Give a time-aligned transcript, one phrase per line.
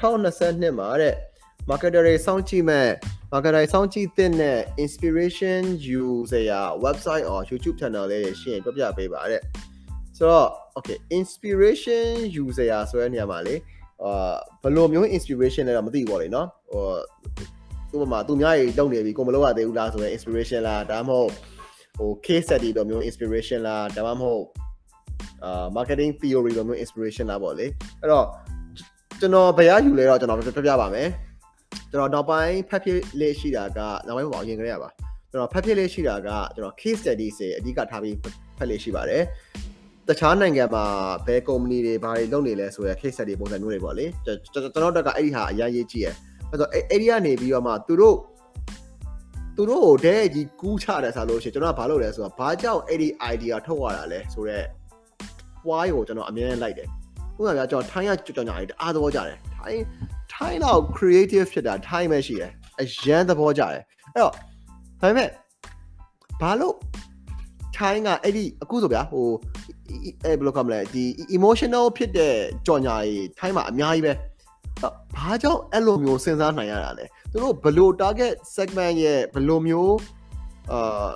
[0.00, 1.14] 2022မှာတဲ့
[1.70, 2.88] marketer တွေစောင့်ကြည့်မဲ့
[3.32, 5.62] marketer တွေစောင့်ကြည့်တဲ့ inspiration
[6.02, 6.44] user
[6.84, 9.40] website or YouTube channel လေးတွေရှင်းပြပြပေးပါတဲ့
[10.16, 12.08] ဆိုတော့ okay inspiration
[12.44, 13.54] user ဆိုတဲ့နေရာမှာလေ
[14.04, 16.48] အာဘယ်လိုမျိုး inspiration လဲတော့မသိဘူးပေါ့လေနော်
[17.90, 21.30] ဟိုဥပမာသူများကြီးလုပ်နေပြီကိုမလုပ်ရသေးဘူးလားဆိုရင် inspiration လားဒါမှမဟုတ်
[21.98, 24.44] ဟို case study တော့မျိုး inspiration လားဒါမှမဟုတ်
[25.44, 27.66] အာ marketing theory တော့မျိုး inspiration လားပေါ့လေ
[28.00, 28.26] အဲ့တော့
[29.20, 31.08] ကျွန်တော်ဘယ်ရယူလဲတော့ကျွန်တော်ပြပြပါမယ်
[31.90, 34.88] ကျွန်တော်နောက်ပိုင်းဖတ်ဖြစ်လေးရှိတာကနောက်ပိုင်းပေါ့အရင်ကလေးရပါ
[35.30, 38.16] ကျွန်တော်ဖတ်ဖြစ်လေးရှိတာကကျွန်တော် case study စေအဓိကထားပြီး
[38.58, 39.22] ဖတ်လေးရှိပါတယ်
[40.08, 40.84] တခြားနိုင်ငံမှာ
[41.26, 44.36] ဘယ်ကုမ္ပဏီတွေဘာတွေလုပ်နေလဲဆိုရယ် case study ပုံစံမျိုးတွေပေါ့လေကျွန်
[44.84, 46.14] တော်တို့ကအဲ့ဒီဟာအရင်ရေးကြည့်ရယ်
[46.50, 48.16] အဲ့တော့အဲ့ဒီကနေပြီးတော့မှသူတို့
[49.56, 54.66] သူတို့ကိုတဲ့ကြီးကူးချတယ်ဆိုလို့ရှိရင်ကျွန်တော်ကဘာလုပ်လဲဆိုတော့ဘာကြောင့်အဲ့ဒီ idea ထုတ်ရတာလဲဆိုတော့
[55.68, 56.88] why ကိုကျွန်တော်အမြဲတမ်းလိုက်တယ်
[57.38, 59.82] ဥပမာပြကျွန်တော်ထိုင်းရကြောင်ညာလေးတအားသဘောကျတယ်ထိုင်း
[60.32, 63.82] ထိုင်းတော့ creative ဖြစ်တာထိုင်းပဲရှိတယ်အရန်သဘောကျတယ်
[64.14, 65.28] အဲ့တော့ဒါပေမဲ့
[66.40, 66.76] ဘာလို့
[67.76, 69.26] ထိုင်းကအဲ့ဒီအခုဆိုဗျာဟို
[70.24, 71.04] အဲဘယ်လိုခေါ်မလဲဒီ
[71.36, 72.34] emotional ဖြစ်တဲ့
[72.66, 74.12] ကြော်ညာကြီးထိုင်းမှာအများကြီးပဲ
[75.16, 79.96] ဘာကြောင့်အဲ့လိုမျိုးစဉ်းစားနိုင်ရတာလဲသူတို့ဘယ်လို target segment ရဲ့ဘယ်လိုမျိုး
[80.72, 81.10] အာ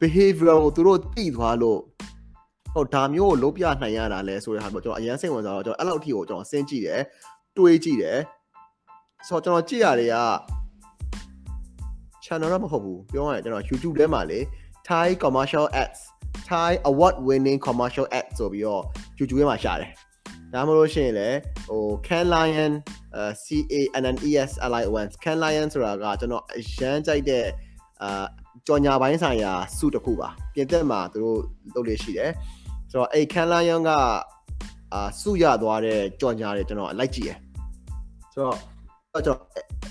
[0.00, 1.78] behavior ကိုသူတို့သိသွားလို့
[2.74, 7.00] ဟိုဒါမျိုးကိုလုံးပြနိုင်ရတာလဲဆိုတဲ့ဟာပေါ့ကျွန်တော်အရင်စိတ်ဝင်စားတော့ကျွန်တော်အဲ့လောက်အထိကိုကျွန်တော်စဉ်းကြည့်တယ်
[7.56, 8.18] တွေးကြည့်တယ်
[9.28, 10.16] ဆိုတော့ကျွန်တော်ကြည့်ရတဲ့က
[12.24, 14.40] channel တော့မဟုတ်ဘူးပြောရရင်ကျွန်တော် YouTube ထဲမှာလေ
[14.88, 16.00] Thai commercial ads
[16.48, 18.82] Thai award winning commercial ads ဆိုပြီးတော့
[19.18, 19.90] YouTube ထဲမှာရှာတယ်
[20.52, 21.28] ဒါမှမဟုတ်ရှင်လေ
[21.68, 22.72] ဟို Can Lion
[23.44, 27.44] C A N N E S L I O N Can Lion ဆိုတာကကျွန်တော်အရန်ကြိုက်တဲ့
[28.02, 28.26] အာ
[28.66, 31.38] ကြော်ညာပိုင်းဆိုင်ရာစုတစ်ခုပါပြင်သက်မှာသူတို့
[31.74, 32.30] လုပ်လို့ရှိတယ်
[32.90, 33.90] ဆိုတော့အဲ့ Can Lion က
[34.92, 37.38] အာစုရသွားတဲ့ကြော်ညာတွေကျွန်တော်လိုက်ကြည့်ရယ်
[38.32, 38.56] ဆိုတော့
[39.12, 39.38] ကျွန်တော်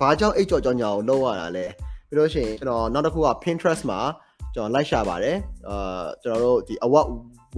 [0.00, 1.66] ဘာကြောင့်အဲ့ကြော်ကြော်ညာကိုလုပ်ရတာလဲ
[2.08, 4.00] ပြီးလို့ရှိရင်ကျွန်တော်နောက်တစ်ခုက Pinterest မှာ
[4.54, 5.36] ကျွန်တော်လိုက်ရှာပါတယ်
[5.68, 7.06] အာကျွန်တော်တို့ဒီ award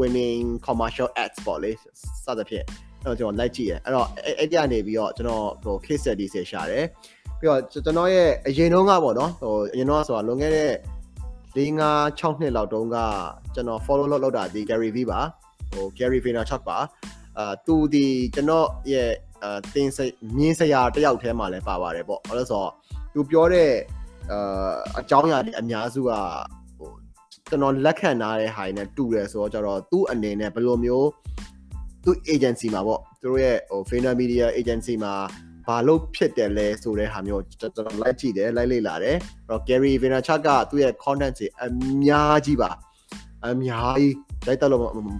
[0.01, 1.71] winning commercial ads ပေါ့လေ
[2.25, 2.65] စသဖြင့်
[3.05, 4.09] အဲ့တော့ကျွန်တော်လိုက်ကြည့်ရအဲ့တော့
[4.39, 6.85] အဲ့ဒီကနေပြီးတော့ကျွန်တော်ဟို case study တွေရှာတယ်
[7.39, 10.73] ပြီးတော့ကျွန်တော်ရဲ့အရင်တုန်းကပေါ့နော်ဟိုအရင်တုန်းကဆိုတာလွန်ခဲ့တဲ့
[11.57, 11.83] ၄၅
[12.21, 12.97] 6နှစ်လောက်တုန်းက
[13.55, 15.21] ကျွန်တော် follow လုပ်လောက်တာဒီ Gary V ပါ
[15.73, 16.79] ဟို Gary Vaynerchuk ပါ
[17.39, 19.11] အာသူဒီကျွန်တော်ရဲ့
[19.43, 20.05] အာတင်စိ
[20.37, 22.71] မြင်းစရာတယောက်ထဲမှာလည်းပါပါတယ်ပေါ့အဲ့လိုဆိုတော့
[23.13, 23.71] သူပြောတဲ့
[24.31, 26.11] အာအကြောင်းအရာတွေအများစုက
[26.79, 26.91] ဟို
[27.49, 31.09] ကျွန်တော်လက်ခံထားတဲ့ဟာတွေနဲ့တူတယ်ဆိုတော့ကျတော့သူ့အနေနဲ့ဘယ်လိုမျိုး
[32.05, 35.15] သူ့ agency မှာပေါ့သူတို့ရဲ့ဟို Vayner Media agency မှာ
[35.67, 41.67] ဘာလို့ဖြစ်တယ်လဲဆိုတဲ့ဟာမျိုးကျွန်တော်လိုက်ကြည့်တယ်လိုက်လေ့လာတယ်အဲ့တော့ Gary Vaynerchuk ကသူ့ရဲ့ content တွေအ
[42.03, 42.71] များကြီးပါ
[43.45, 44.15] အများကြီး
[44.47, 44.71] လိုက်တော့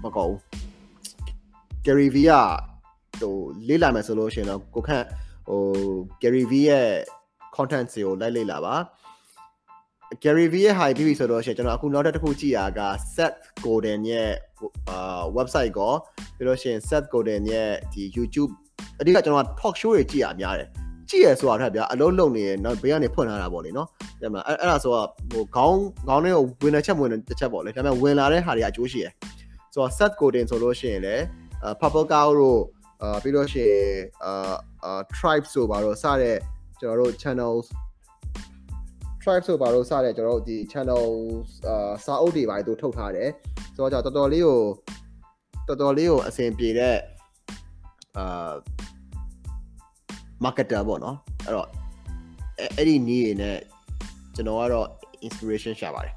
[0.05, 0.39] မကောဘူး
[1.85, 2.33] Gary V က
[3.21, 3.35] ဟို
[3.69, 5.05] လေ့လာမယ်ဆိုလို့ရှိရင်တော့ကိုခန့်
[5.49, 5.61] ဟို
[6.23, 6.89] Gary V ရဲ့
[7.57, 8.77] content တွေကိုလိုက်လေ့လာပါ
[10.23, 14.33] Gary V ရဲ့ high ပြီးပြီဆိုတော့ရှင်ကျွန်တော်အခုနောက်တစ်ခုကြည့်ရတာက Seth Godin ရဲ့
[14.89, 15.93] အာ website ကို
[16.37, 18.53] ပြီးလို့ရှိရင် Seth Godin ရဲ့ဒီ YouTube
[19.01, 20.69] အဓိကကျွန်တော် talk show တွေကြည့်ရများတယ်
[21.11, 23.89] ကြည့်ရဆိုတာထက်ဗျာအလုံးလုံးနေရနောက်ဘေးကနေဖွင့်ထားတာပေါ့လေနော်
[24.23, 29.13] ဒါမှအဲ့အဲ့ဒါဆိုတော့ဟိုခေါင်းခေါင်းထဲကိုဝင်တဲ့ချက်ဝင်တဲ့တစ်ချက်ပေါ့လေဒါပေမဲ့ဝင်လာတဲ့ဟာတွေအကျိုးရှိရယ်
[29.73, 31.23] ဆိုတော့ Seth Godin ဆိုလို့ရှိရင်လည်း
[31.81, 32.61] purple cow တို့
[33.03, 33.73] အာပြီးတော့ရှင်
[34.25, 34.55] အာ
[34.85, 36.37] အာ tribe ဆိုပါတော့စတဲ့
[36.81, 37.67] ကျွန်တော်တို့ channels
[39.23, 41.05] tribe ဆိုပါတော့စတဲ့ကျွန်တော်တို့ဒီ channel
[41.69, 43.31] အာစာအုပ်တွေပါသူထုတ်ထားတယ်
[43.77, 44.61] ဆိုတော့တော်တော်လေးကို
[45.69, 46.97] တော်တော်လေးကိုအဆင်ပြေတဲ့
[48.19, 48.53] အာ
[50.45, 51.69] marketer ပေါ့နော်အဲ့တော့
[52.77, 53.57] အဲ့ဒီနည်းတွေနဲ့
[54.35, 54.89] ကျွန်တော်ကတော့
[55.27, 56.15] inspiration ရှာပါတယ်